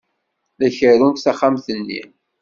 [0.61, 2.01] La kerrunt taxxamt-nni.